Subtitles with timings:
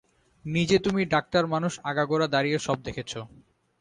[0.45, 3.11] নিজে তুমি ডাক্তার মানুষ আগাগোড়া দাড়িয়ে সব দেখেছ।